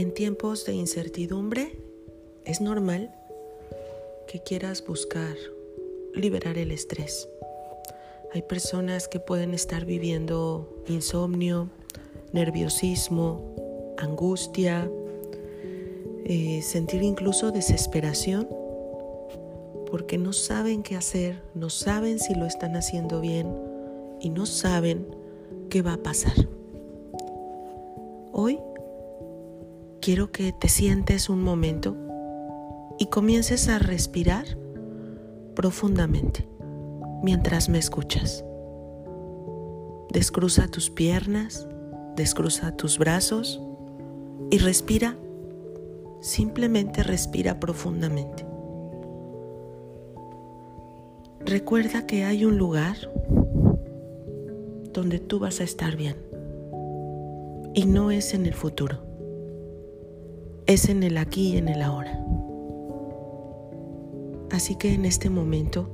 En 0.00 0.14
tiempos 0.14 0.64
de 0.64 0.72
incertidumbre 0.72 1.78
es 2.46 2.62
normal 2.62 3.14
que 4.26 4.42
quieras 4.42 4.82
buscar 4.82 5.36
liberar 6.14 6.56
el 6.56 6.70
estrés. 6.70 7.28
Hay 8.32 8.40
personas 8.40 9.08
que 9.08 9.20
pueden 9.20 9.52
estar 9.52 9.84
viviendo 9.84 10.82
insomnio, 10.88 11.68
nerviosismo, 12.32 13.94
angustia, 13.98 14.90
eh, 16.24 16.62
sentir 16.62 17.02
incluso 17.02 17.52
desesperación 17.52 18.48
porque 19.90 20.16
no 20.16 20.32
saben 20.32 20.82
qué 20.82 20.96
hacer, 20.96 21.42
no 21.54 21.68
saben 21.68 22.18
si 22.20 22.34
lo 22.34 22.46
están 22.46 22.74
haciendo 22.74 23.20
bien 23.20 23.54
y 24.18 24.30
no 24.30 24.46
saben 24.46 25.06
qué 25.68 25.82
va 25.82 25.92
a 25.92 26.02
pasar. 26.02 26.48
Hoy 28.32 28.58
quiero 30.00 30.32
que 30.32 30.52
te 30.52 30.68
sientes 30.68 31.28
un 31.28 31.42
momento 31.42 31.94
y 32.98 33.06
comiences 33.06 33.68
a 33.68 33.78
respirar 33.78 34.46
profundamente 35.54 36.48
mientras 37.22 37.68
me 37.68 37.78
escuchas. 37.78 38.44
Descruza 40.10 40.68
tus 40.68 40.90
piernas, 40.90 41.68
descruza 42.16 42.76
tus 42.76 42.98
brazos 42.98 43.60
y 44.50 44.58
respira. 44.58 45.16
Simplemente 46.20 47.02
respira 47.02 47.60
profundamente. 47.60 48.46
Recuerda 51.40 52.06
que 52.06 52.24
hay 52.24 52.44
un 52.44 52.58
lugar 52.58 52.96
donde 54.92 55.18
tú 55.18 55.38
vas 55.38 55.60
a 55.60 55.64
estar 55.64 55.96
bien 55.96 56.16
y 57.74 57.86
no 57.86 58.10
es 58.10 58.34
en 58.34 58.46
el 58.46 58.54
futuro 58.54 59.09
es 60.70 60.88
en 60.88 61.02
el 61.02 61.18
aquí 61.18 61.54
y 61.54 61.56
en 61.56 61.66
el 61.66 61.82
ahora. 61.82 62.24
Así 64.52 64.76
que 64.76 64.94
en 64.94 65.04
este 65.04 65.28
momento, 65.28 65.90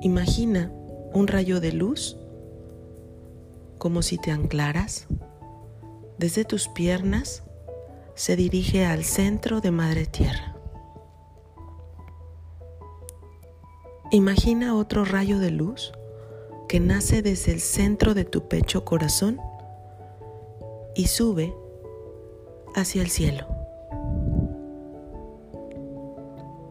imagina 0.00 0.72
un 1.12 1.26
rayo 1.26 1.60
de 1.60 1.72
luz 1.72 2.16
como 3.76 4.00
si 4.00 4.16
te 4.16 4.30
anclaras. 4.30 5.08
Desde 6.16 6.46
tus 6.46 6.68
piernas 6.68 7.42
se 8.14 8.34
dirige 8.34 8.86
al 8.86 9.04
centro 9.04 9.60
de 9.60 9.70
Madre 9.70 10.06
Tierra. 10.06 10.56
Imagina 14.10 14.74
otro 14.74 15.04
rayo 15.04 15.38
de 15.38 15.50
luz 15.50 15.92
que 16.66 16.80
nace 16.80 17.20
desde 17.20 17.52
el 17.52 17.60
centro 17.60 18.14
de 18.14 18.24
tu 18.24 18.48
pecho 18.48 18.86
corazón 18.86 19.38
y 20.94 21.08
sube 21.08 21.54
hacia 22.74 23.02
el 23.02 23.10
cielo. 23.10 23.65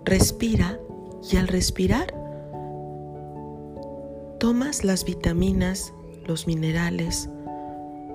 Respira 0.06 0.80
y 1.32 1.38
al 1.38 1.48
respirar 1.48 2.14
tomas 4.40 4.84
las 4.84 5.04
vitaminas, 5.04 5.94
los 6.28 6.46
minerales, 6.46 7.28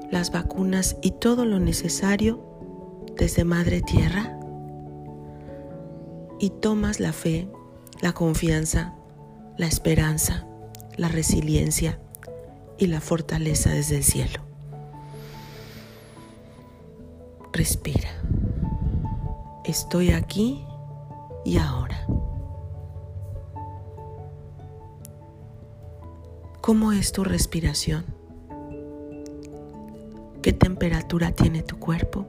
las 0.08 0.30
vacunas 0.30 0.96
y 1.02 1.10
todo 1.10 1.44
lo 1.44 1.58
necesario 1.58 2.40
desde 3.16 3.42
Madre 3.42 3.82
Tierra 3.82 4.38
y 6.38 6.50
tomas 6.50 7.00
la 7.00 7.12
fe, 7.12 7.48
la 8.00 8.12
confianza, 8.12 8.94
la 9.56 9.66
esperanza, 9.66 10.46
la 10.96 11.08
resiliencia 11.08 11.98
y 12.78 12.86
la 12.86 13.00
fortaleza 13.00 13.70
desde 13.70 13.96
el 13.96 14.04
cielo. 14.04 14.42
Respira. 17.52 18.10
Estoy 19.64 20.12
aquí 20.12 20.64
y 21.44 21.58
ahora. 21.58 22.06
¿Cómo 26.60 26.92
es 26.92 27.12
tu 27.12 27.24
respiración? 27.24 28.04
¿Qué 30.42 30.52
temperatura 30.52 31.32
tiene 31.32 31.62
tu 31.62 31.78
cuerpo? 31.78 32.26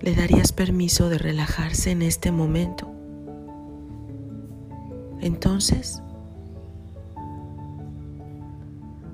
¿Le 0.00 0.14
darías 0.14 0.52
permiso 0.52 1.08
de 1.08 1.18
relajarse 1.18 1.90
en 1.90 2.02
este 2.02 2.30
momento? 2.32 2.90
Entonces, 5.20 6.02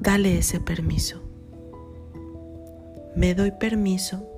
dale 0.00 0.38
ese 0.38 0.60
permiso. 0.60 1.20
Me 3.16 3.34
doy 3.34 3.52
permiso 3.52 4.33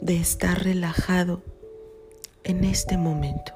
de 0.00 0.16
estar 0.16 0.62
relajado 0.62 1.42
en 2.44 2.64
este 2.64 2.96
momento. 2.96 3.52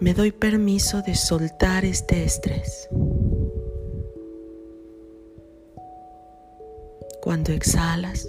Me 0.00 0.12
doy 0.12 0.32
permiso 0.32 1.02
de 1.02 1.14
soltar 1.14 1.84
este 1.84 2.24
estrés. 2.24 2.88
Cuando 7.22 7.52
exhalas, 7.52 8.28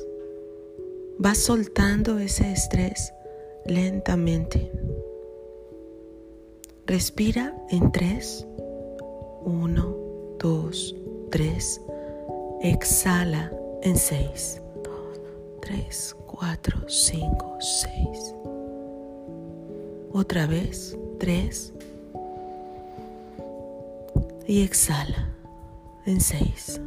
vas 1.20 1.38
soltando 1.40 2.20
ese 2.20 2.52
estrés 2.52 3.14
lentamente. 3.66 4.72
Respira 6.86 7.54
en 7.70 7.92
tres. 7.92 8.48
Uno, 9.44 9.96
dos, 10.40 10.96
tres. 11.32 11.82
Exhala 12.62 13.52
en 13.84 13.98
seis. 13.98 14.62
3, 15.68 16.16
4, 16.28 16.86
5, 16.88 17.58
6. 17.60 18.36
Otra 20.14 20.48
vez, 20.48 20.98
3. 21.20 21.74
Y 24.48 24.64
exhala 24.64 25.36
en 26.06 26.22
6. 26.22 26.80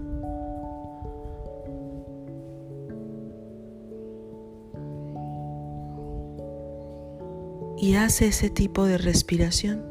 Y 7.76 7.96
hace 7.96 8.28
ese 8.28 8.48
tipo 8.48 8.86
de 8.86 8.96
respiración 8.96 9.84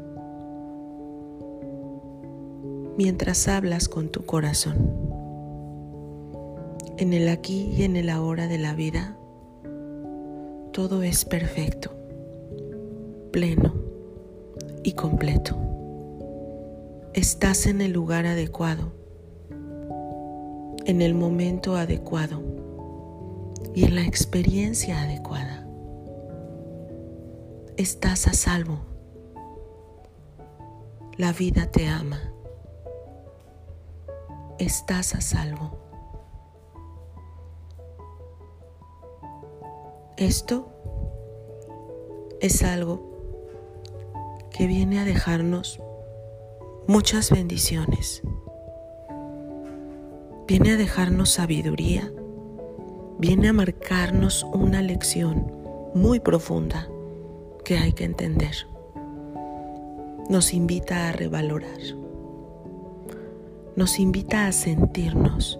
mientras 2.96 3.46
hablas 3.46 3.88
con 3.88 4.08
tu 4.08 4.26
corazón 4.26 5.09
en 6.98 7.12
el 7.12 7.28
aquí 7.28 7.72
y 7.76 7.84
en 7.84 7.96
el 7.96 8.10
ahora 8.10 8.46
de 8.46 8.58
la 8.58 8.74
vida, 8.74 9.16
todo 10.72 11.02
es 11.02 11.24
perfecto, 11.24 11.90
pleno 13.32 13.74
y 14.82 14.92
completo. 14.92 15.56
Estás 17.12 17.66
en 17.66 17.80
el 17.80 17.92
lugar 17.92 18.26
adecuado, 18.26 18.92
en 20.84 21.02
el 21.02 21.14
momento 21.14 21.76
adecuado 21.76 22.40
y 23.74 23.84
en 23.84 23.96
la 23.96 24.02
experiencia 24.02 25.02
adecuada. 25.02 25.66
Estás 27.76 28.26
a 28.28 28.32
salvo. 28.32 28.80
La 31.16 31.32
vida 31.32 31.70
te 31.70 31.88
ama. 31.88 32.20
Estás 34.58 35.14
a 35.14 35.20
salvo. 35.20 35.89
Esto 40.20 40.68
es 42.42 42.62
algo 42.62 43.00
que 44.50 44.66
viene 44.66 45.00
a 45.00 45.06
dejarnos 45.06 45.80
muchas 46.86 47.30
bendiciones. 47.30 48.22
Viene 50.46 50.72
a 50.72 50.76
dejarnos 50.76 51.30
sabiduría. 51.30 52.12
Viene 53.18 53.48
a 53.48 53.54
marcarnos 53.54 54.44
una 54.52 54.82
lección 54.82 55.50
muy 55.94 56.20
profunda 56.20 56.86
que 57.64 57.78
hay 57.78 57.94
que 57.94 58.04
entender. 58.04 58.66
Nos 60.28 60.52
invita 60.52 61.08
a 61.08 61.12
revalorar. 61.12 61.80
Nos 63.74 63.98
invita 63.98 64.48
a 64.48 64.52
sentirnos, 64.52 65.58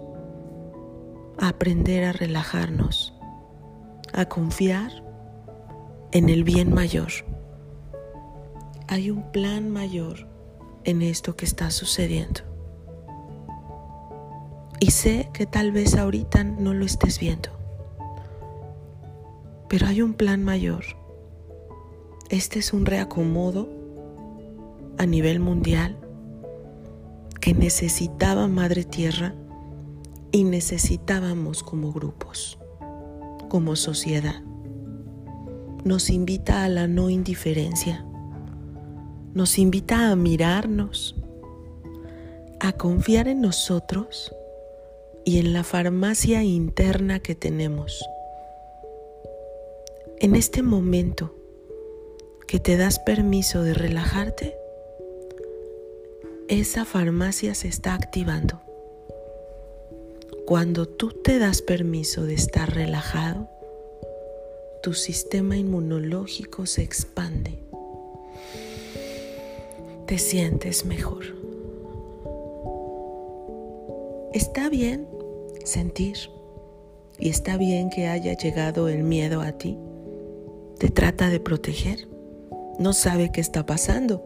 a 1.38 1.48
aprender 1.48 2.04
a 2.04 2.12
relajarnos 2.12 3.14
a 4.12 4.26
confiar 4.26 5.04
en 6.12 6.28
el 6.28 6.44
bien 6.44 6.72
mayor. 6.72 7.10
Hay 8.88 9.10
un 9.10 9.30
plan 9.32 9.70
mayor 9.70 10.26
en 10.84 11.02
esto 11.02 11.36
que 11.36 11.44
está 11.44 11.70
sucediendo. 11.70 12.40
Y 14.80 14.92
sé 14.92 15.28
que 15.32 15.46
tal 15.46 15.72
vez 15.72 15.94
ahorita 15.96 16.42
no 16.42 16.72
lo 16.72 16.86
estés 16.86 17.20
viendo, 17.20 17.50
pero 19.68 19.86
hay 19.86 20.00
un 20.00 20.14
plan 20.14 20.42
mayor. 20.42 20.84
Este 22.30 22.60
es 22.60 22.72
un 22.72 22.86
reacomodo 22.86 23.68
a 24.96 25.04
nivel 25.04 25.40
mundial 25.40 25.98
que 27.40 27.54
necesitaba 27.54 28.46
Madre 28.48 28.84
Tierra 28.84 29.34
y 30.30 30.44
necesitábamos 30.44 31.62
como 31.62 31.92
grupos, 31.92 32.59
como 33.50 33.76
sociedad. 33.76 34.42
Nos 35.84 36.08
invita 36.08 36.64
a 36.64 36.70
la 36.70 36.86
no 36.86 37.10
indiferencia, 37.10 38.06
nos 39.34 39.58
invita 39.58 40.10
a 40.10 40.16
mirarnos, 40.16 41.16
a 42.60 42.72
confiar 42.72 43.28
en 43.28 43.42
nosotros 43.42 44.34
y 45.26 45.38
en 45.38 45.52
la 45.52 45.64
farmacia 45.64 46.42
interna 46.42 47.18
que 47.18 47.34
tenemos. 47.34 48.02
En 50.20 50.34
este 50.34 50.62
momento 50.62 51.34
que 52.46 52.60
te 52.60 52.76
das 52.76 52.98
permiso 52.98 53.62
de 53.62 53.74
relajarte, 53.74 54.56
esa 56.48 56.84
farmacia 56.84 57.54
se 57.54 57.68
está 57.68 57.94
activando. 57.94 58.69
Cuando 60.50 60.88
tú 60.88 61.10
te 61.12 61.38
das 61.38 61.62
permiso 61.62 62.24
de 62.24 62.34
estar 62.34 62.74
relajado, 62.74 63.48
tu 64.82 64.94
sistema 64.94 65.56
inmunológico 65.56 66.66
se 66.66 66.82
expande. 66.82 67.56
Te 70.06 70.18
sientes 70.18 70.84
mejor. 70.84 71.22
Está 74.32 74.68
bien 74.68 75.06
sentir 75.62 76.16
y 77.16 77.28
está 77.28 77.56
bien 77.56 77.88
que 77.88 78.08
haya 78.08 78.36
llegado 78.36 78.88
el 78.88 79.04
miedo 79.04 79.42
a 79.42 79.52
ti. 79.52 79.78
Te 80.80 80.88
trata 80.90 81.30
de 81.30 81.38
proteger. 81.38 82.08
No 82.80 82.92
sabe 82.92 83.30
qué 83.30 83.40
está 83.40 83.66
pasando, 83.66 84.24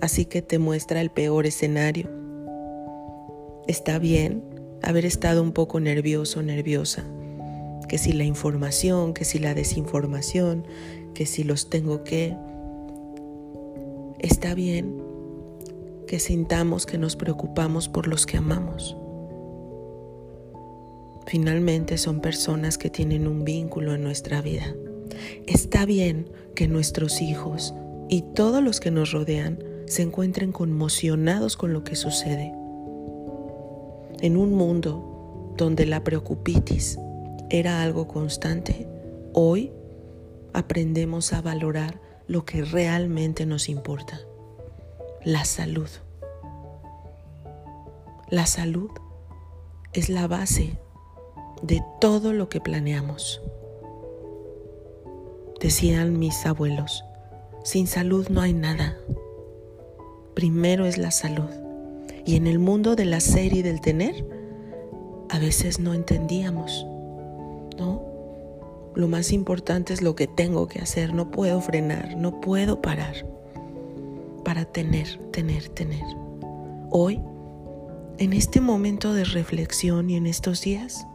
así 0.00 0.26
que 0.26 0.42
te 0.42 0.60
muestra 0.60 1.00
el 1.00 1.10
peor 1.10 1.44
escenario. 1.44 2.08
Está 3.66 3.98
bien 3.98 4.49
haber 4.82 5.04
estado 5.04 5.42
un 5.42 5.52
poco 5.52 5.80
nervioso, 5.80 6.42
nerviosa, 6.42 7.04
que 7.88 7.98
si 7.98 8.12
la 8.12 8.24
información, 8.24 9.14
que 9.14 9.24
si 9.24 9.38
la 9.38 9.54
desinformación, 9.54 10.66
que 11.14 11.26
si 11.26 11.44
los 11.44 11.70
tengo 11.70 12.04
que, 12.04 12.36
está 14.18 14.54
bien 14.54 15.10
que 16.10 16.18
sintamos 16.18 16.86
que 16.86 16.98
nos 16.98 17.14
preocupamos 17.14 17.88
por 17.88 18.08
los 18.08 18.26
que 18.26 18.36
amamos. 18.36 18.96
Finalmente 21.24 21.98
son 21.98 22.20
personas 22.20 22.78
que 22.78 22.90
tienen 22.90 23.28
un 23.28 23.44
vínculo 23.44 23.94
en 23.94 24.02
nuestra 24.02 24.42
vida. 24.42 24.74
Está 25.46 25.86
bien 25.86 26.28
que 26.56 26.66
nuestros 26.66 27.22
hijos 27.22 27.74
y 28.08 28.22
todos 28.22 28.60
los 28.60 28.80
que 28.80 28.90
nos 28.90 29.12
rodean 29.12 29.62
se 29.86 30.02
encuentren 30.02 30.50
conmocionados 30.50 31.56
con 31.56 31.72
lo 31.72 31.84
que 31.84 31.94
sucede. 31.94 32.52
En 34.20 34.36
un 34.36 34.54
mundo 34.54 35.54
donde 35.56 35.86
la 35.86 36.04
preocupitis 36.04 36.98
era 37.48 37.82
algo 37.82 38.06
constante, 38.06 38.88
hoy 39.32 39.72
aprendemos 40.52 41.32
a 41.32 41.40
valorar 41.40 42.00
lo 42.26 42.44
que 42.44 42.62
realmente 42.62 43.46
nos 43.46 43.68
importa, 43.68 44.20
la 45.24 45.44
salud. 45.44 45.88
La 48.28 48.46
salud 48.46 48.90
es 49.92 50.08
la 50.08 50.26
base 50.28 50.78
de 51.62 51.82
todo 52.00 52.32
lo 52.32 52.48
que 52.48 52.60
planeamos. 52.60 53.42
Decían 55.60 56.18
mis 56.18 56.46
abuelos, 56.46 57.04
sin 57.64 57.86
salud 57.86 58.28
no 58.28 58.40
hay 58.40 58.54
nada 58.54 58.96
primero 60.40 60.86
es 60.86 60.96
la 60.96 61.10
salud. 61.10 61.50
Y 62.24 62.36
en 62.36 62.46
el 62.46 62.58
mundo 62.58 62.96
del 62.96 63.12
hacer 63.14 63.52
y 63.52 63.62
del 63.62 63.80
tener, 63.80 64.26
a 65.28 65.38
veces 65.38 65.78
no 65.78 65.94
entendíamos, 65.94 66.86
¿no? 67.78 68.02
Lo 68.94 69.08
más 69.08 69.32
importante 69.32 69.92
es 69.92 70.02
lo 70.02 70.16
que 70.16 70.26
tengo 70.26 70.66
que 70.66 70.80
hacer, 70.80 71.14
no 71.14 71.30
puedo 71.30 71.60
frenar, 71.60 72.16
no 72.16 72.40
puedo 72.40 72.82
parar 72.82 73.26
para 74.44 74.64
tener, 74.64 75.18
tener, 75.30 75.68
tener. 75.68 76.04
Hoy, 76.90 77.20
en 78.18 78.32
este 78.32 78.60
momento 78.60 79.14
de 79.14 79.24
reflexión 79.24 80.10
y 80.10 80.16
en 80.16 80.26
estos 80.26 80.62
días, 80.62 81.06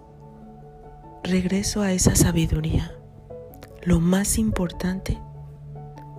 regreso 1.24 1.82
a 1.82 1.92
esa 1.92 2.16
sabiduría. 2.16 2.96
Lo 3.84 4.00
más 4.00 4.38
importante 4.38 5.20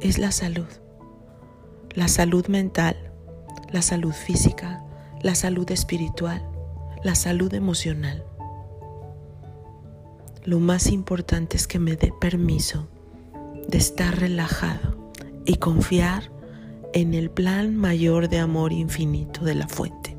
es 0.00 0.18
la 0.18 0.30
salud 0.30 0.66
la 1.96 2.08
salud 2.08 2.46
mental, 2.48 3.05
la 3.76 3.82
salud 3.82 4.14
física, 4.14 4.82
la 5.20 5.34
salud 5.34 5.70
espiritual, 5.70 6.43
la 7.05 7.14
salud 7.14 7.52
emocional. 7.52 8.25
Lo 10.46 10.61
más 10.61 10.87
importante 10.87 11.58
es 11.58 11.67
que 11.67 11.78
me 11.78 11.94
dé 11.94 12.11
permiso 12.19 12.88
de 13.69 13.76
estar 13.76 14.19
relajado 14.19 15.12
y 15.44 15.56
confiar 15.56 16.32
en 16.94 17.12
el 17.12 17.28
plan 17.28 17.76
mayor 17.76 18.31
de 18.31 18.38
amor 18.38 18.73
infinito 18.73 19.44
de 19.44 19.56
la 19.56 19.69
fuente. 19.69 20.17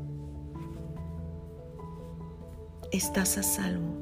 Estás 2.92 3.38
a 3.38 3.42
salvo. 3.42 3.92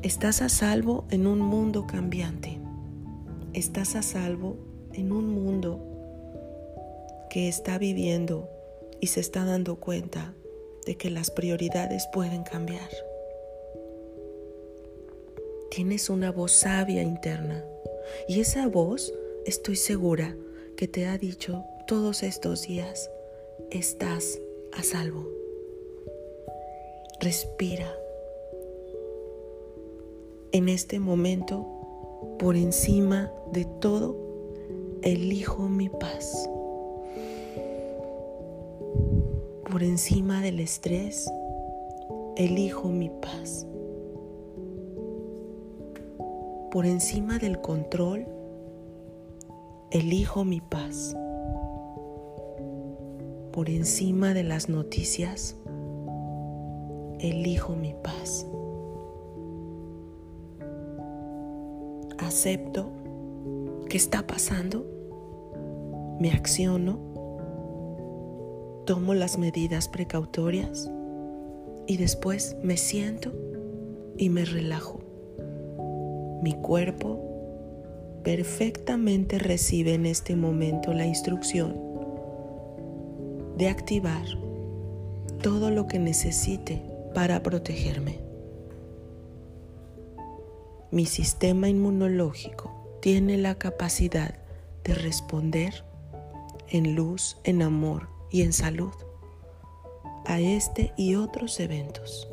Estás 0.00 0.40
a 0.40 0.48
salvo 0.48 1.04
en 1.10 1.26
un 1.26 1.40
mundo 1.40 1.86
cambiante. 1.86 2.62
Estás 3.52 3.94
a 3.94 4.00
salvo 4.00 4.56
en 4.94 5.12
un 5.12 5.28
mundo 5.28 5.93
que 7.34 7.48
está 7.48 7.78
viviendo 7.78 8.48
y 9.00 9.08
se 9.08 9.18
está 9.18 9.44
dando 9.44 9.80
cuenta 9.80 10.36
de 10.86 10.96
que 10.96 11.10
las 11.10 11.32
prioridades 11.32 12.06
pueden 12.12 12.44
cambiar. 12.44 12.88
Tienes 15.68 16.10
una 16.10 16.30
voz 16.30 16.52
sabia 16.52 17.02
interna 17.02 17.64
y 18.28 18.38
esa 18.38 18.68
voz 18.68 19.12
estoy 19.46 19.74
segura 19.74 20.36
que 20.76 20.86
te 20.86 21.06
ha 21.06 21.18
dicho 21.18 21.64
todos 21.88 22.22
estos 22.22 22.68
días, 22.68 23.10
estás 23.72 24.38
a 24.72 24.84
salvo. 24.84 25.28
Respira. 27.18 27.92
En 30.52 30.68
este 30.68 31.00
momento, 31.00 31.66
por 32.38 32.54
encima 32.54 33.32
de 33.50 33.64
todo, 33.80 34.16
elijo 35.02 35.68
mi 35.68 35.88
paz. 35.88 36.48
Por 39.74 39.82
encima 39.82 40.40
del 40.40 40.60
estrés, 40.60 41.28
elijo 42.36 42.90
mi 42.90 43.10
paz. 43.10 43.66
Por 46.70 46.86
encima 46.86 47.40
del 47.40 47.60
control, 47.60 48.24
elijo 49.90 50.44
mi 50.44 50.60
paz. 50.60 51.16
Por 53.50 53.68
encima 53.68 54.32
de 54.32 54.44
las 54.44 54.68
noticias, 54.68 55.56
elijo 57.18 57.74
mi 57.74 57.96
paz. 58.00 58.46
Acepto 62.18 62.92
que 63.88 63.96
está 63.96 64.24
pasando 64.24 64.86
me 66.20 66.30
acciono, 66.30 67.13
tomo 68.84 69.14
las 69.14 69.38
medidas 69.38 69.88
precautorias 69.88 70.90
y 71.86 71.96
después 71.96 72.56
me 72.62 72.76
siento 72.76 73.32
y 74.16 74.28
me 74.28 74.44
relajo. 74.44 75.00
Mi 76.42 76.54
cuerpo 76.54 77.20
perfectamente 78.22 79.38
recibe 79.38 79.94
en 79.94 80.06
este 80.06 80.36
momento 80.36 80.92
la 80.92 81.06
instrucción 81.06 81.76
de 83.56 83.68
activar 83.68 84.26
todo 85.42 85.70
lo 85.70 85.86
que 85.86 85.98
necesite 85.98 86.82
para 87.14 87.42
protegerme. 87.42 88.20
Mi 90.90 91.06
sistema 91.06 91.68
inmunológico 91.68 92.98
tiene 93.00 93.36
la 93.38 93.56
capacidad 93.56 94.38
de 94.84 94.94
responder 94.94 95.84
en 96.68 96.94
luz, 96.94 97.38
en 97.44 97.62
amor 97.62 98.13
y 98.34 98.42
en 98.42 98.52
salud 98.52 98.90
a 100.24 100.40
este 100.40 100.92
y 100.96 101.14
otros 101.14 101.60
eventos. 101.60 102.28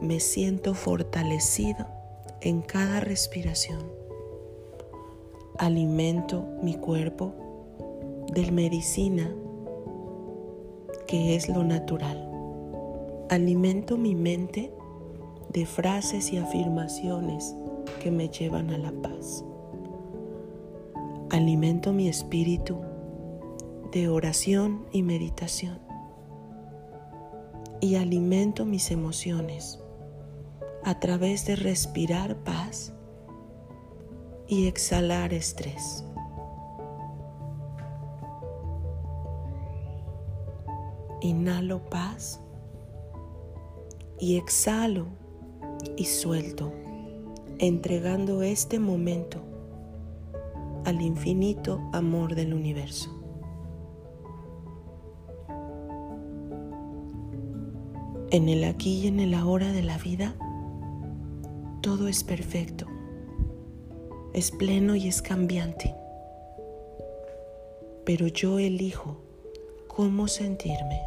Me 0.00 0.20
siento 0.20 0.74
fortalecido 0.74 1.86
en 2.42 2.60
cada 2.60 3.00
respiración. 3.00 3.80
Alimento 5.56 6.44
mi 6.62 6.74
cuerpo 6.74 7.32
de 8.34 8.52
medicina 8.52 9.34
que 11.06 11.36
es 11.36 11.48
lo 11.48 11.64
natural. 11.64 12.30
Alimento 13.30 13.96
mi 13.96 14.14
mente 14.14 14.70
de 15.54 15.64
frases 15.64 16.34
y 16.34 16.36
afirmaciones 16.36 17.56
que 18.02 18.10
me 18.10 18.28
llevan 18.28 18.68
a 18.68 18.76
la 18.76 18.92
paz. 18.92 19.42
Alimento 21.30 21.94
mi 21.94 22.08
espíritu 22.08 22.89
de 23.92 24.08
oración 24.08 24.86
y 24.92 25.02
meditación. 25.02 25.90
y 27.80 27.96
alimento 27.96 28.66
mis 28.66 28.90
emociones 28.90 29.80
a 30.84 31.00
través 31.00 31.46
de 31.46 31.56
respirar 31.56 32.36
paz 32.44 32.92
y 34.46 34.66
exhalar 34.66 35.32
estrés. 35.32 36.04
Inhalo 41.22 41.88
paz 41.88 42.40
y 44.18 44.36
exhalo 44.36 45.06
y 45.96 46.04
suelto, 46.04 46.72
entregando 47.58 48.42
este 48.42 48.78
momento 48.78 49.40
al 50.84 51.00
infinito 51.02 51.80
amor 51.92 52.34
del 52.34 52.54
universo. 52.54 53.19
En 58.32 58.48
el 58.48 58.62
aquí 58.62 59.00
y 59.00 59.06
en 59.08 59.18
el 59.18 59.34
ahora 59.34 59.72
de 59.72 59.82
la 59.82 59.98
vida, 59.98 60.36
todo 61.82 62.06
es 62.06 62.22
perfecto, 62.22 62.86
es 64.34 64.52
pleno 64.52 64.94
y 64.94 65.08
es 65.08 65.20
cambiante. 65.20 65.96
Pero 68.04 68.28
yo 68.28 68.60
elijo 68.60 69.16
cómo 69.88 70.28
sentirme. 70.28 71.02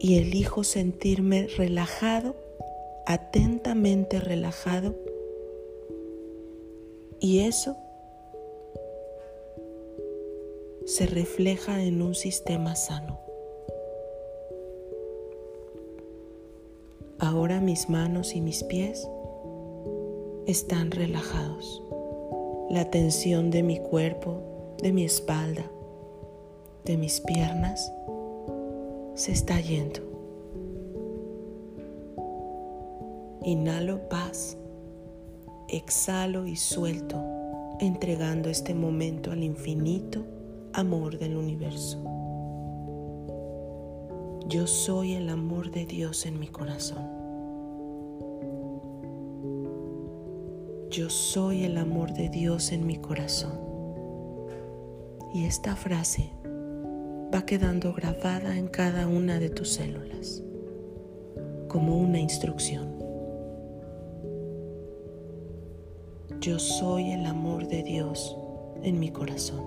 Y 0.00 0.18
elijo 0.18 0.64
sentirme 0.64 1.46
relajado, 1.46 2.34
atentamente 3.04 4.20
relajado. 4.20 4.94
Y 7.20 7.40
eso 7.40 7.76
se 10.86 11.04
refleja 11.04 11.82
en 11.82 12.00
un 12.00 12.14
sistema 12.14 12.74
sano. 12.76 13.27
Ahora 17.28 17.60
mis 17.60 17.90
manos 17.90 18.34
y 18.34 18.40
mis 18.40 18.64
pies 18.64 19.06
están 20.46 20.90
relajados. 20.90 21.82
La 22.70 22.90
tensión 22.90 23.50
de 23.50 23.62
mi 23.62 23.78
cuerpo, 23.80 24.40
de 24.82 24.94
mi 24.94 25.04
espalda, 25.04 25.70
de 26.86 26.96
mis 26.96 27.20
piernas 27.20 27.92
se 29.14 29.32
está 29.32 29.60
yendo. 29.60 30.00
Inhalo 33.44 34.08
paz, 34.08 34.56
exhalo 35.68 36.46
y 36.46 36.56
suelto, 36.56 37.22
entregando 37.78 38.48
este 38.48 38.72
momento 38.72 39.32
al 39.32 39.44
infinito 39.44 40.24
amor 40.72 41.18
del 41.18 41.36
universo. 41.36 41.98
Yo 44.46 44.66
soy 44.66 45.12
el 45.12 45.28
amor 45.28 45.70
de 45.70 45.84
Dios 45.84 46.24
en 46.24 46.40
mi 46.40 46.48
corazón. 46.48 47.17
Yo 50.98 51.10
soy 51.10 51.62
el 51.62 51.78
amor 51.78 52.12
de 52.12 52.28
Dios 52.28 52.72
en 52.72 52.84
mi 52.84 52.96
corazón. 52.96 53.56
Y 55.32 55.44
esta 55.44 55.76
frase 55.76 56.32
va 57.32 57.46
quedando 57.46 57.92
grabada 57.92 58.58
en 58.58 58.66
cada 58.66 59.06
una 59.06 59.38
de 59.38 59.48
tus 59.48 59.68
células 59.74 60.42
como 61.68 61.96
una 61.96 62.18
instrucción. 62.18 62.98
Yo 66.40 66.58
soy 66.58 67.12
el 67.12 67.26
amor 67.26 67.68
de 67.68 67.84
Dios 67.84 68.36
en 68.82 68.98
mi 68.98 69.12
corazón. 69.12 69.62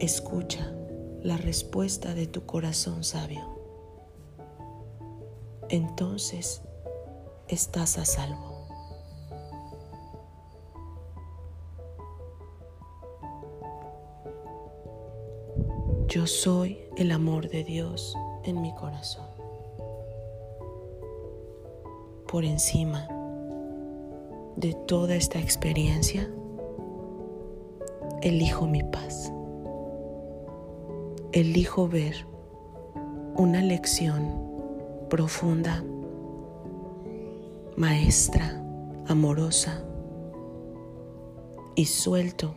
Escucha 0.00 0.74
la 1.22 1.36
respuesta 1.36 2.14
de 2.14 2.26
tu 2.26 2.44
corazón 2.46 3.04
sabio. 3.04 3.60
Entonces 5.68 6.62
estás 7.48 7.98
a 7.98 8.04
salvo. 8.04 8.66
Yo 16.08 16.26
soy 16.26 16.78
el 16.96 17.12
amor 17.12 17.48
de 17.48 17.64
Dios 17.64 18.16
en 18.44 18.60
mi 18.60 18.74
corazón. 18.74 19.26
Por 22.26 22.44
encima 22.44 23.06
de 24.56 24.74
toda 24.86 25.14
esta 25.14 25.38
experiencia, 25.38 26.30
elijo 28.22 28.66
mi 28.66 28.82
paz 28.82 29.32
elijo 31.32 31.88
ver 31.88 32.26
una 33.36 33.60
lección 33.60 34.34
profunda, 35.08 35.84
maestra, 37.78 38.60
amorosa 39.06 39.84
y 41.76 41.84
suelto 41.84 42.56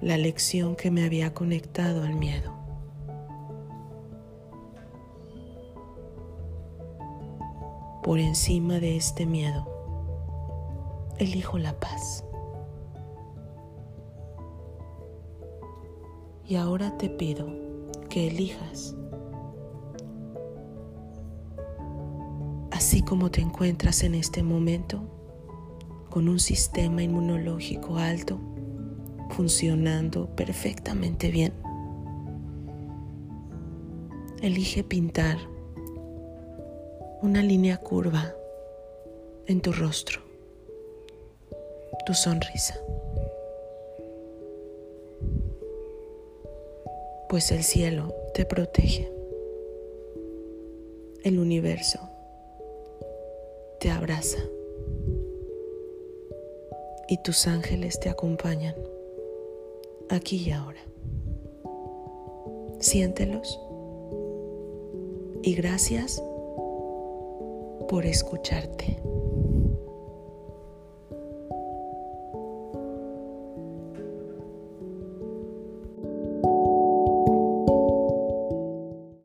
la 0.00 0.16
lección 0.16 0.74
que 0.74 0.90
me 0.90 1.04
había 1.04 1.32
conectado 1.32 2.02
al 2.02 2.16
miedo. 2.16 2.52
Por 8.02 8.18
encima 8.18 8.80
de 8.80 8.96
este 8.96 9.24
miedo, 9.24 9.68
elijo 11.18 11.58
la 11.58 11.78
paz. 11.78 12.24
Y 16.44 16.56
ahora 16.56 16.98
te 16.98 17.08
pido 17.08 17.46
que 18.08 18.26
elijas, 18.26 18.96
como 23.02 23.30
te 23.30 23.40
encuentras 23.40 24.02
en 24.02 24.14
este 24.14 24.42
momento, 24.42 25.02
con 26.10 26.28
un 26.28 26.40
sistema 26.40 27.02
inmunológico 27.02 27.96
alto, 27.96 28.38
funcionando 29.30 30.34
perfectamente 30.34 31.30
bien. 31.30 31.52
Elige 34.42 34.82
pintar 34.82 35.38
una 37.22 37.42
línea 37.42 37.76
curva 37.76 38.32
en 39.46 39.60
tu 39.60 39.72
rostro, 39.72 40.20
tu 42.06 42.14
sonrisa. 42.14 42.74
pues 47.30 47.52
el 47.52 47.62
cielo 47.62 48.12
te 48.34 48.44
protege. 48.44 49.08
El 51.22 51.38
universo 51.38 52.09
te 53.80 53.90
abraza 53.90 54.38
y 57.08 57.16
tus 57.22 57.46
ángeles 57.46 57.98
te 57.98 58.10
acompañan 58.10 58.74
aquí 60.10 60.36
y 60.36 60.50
ahora. 60.52 60.80
Siéntelos 62.78 63.58
y 65.42 65.54
gracias 65.54 66.22
por 67.88 68.04
escucharte. 68.04 69.00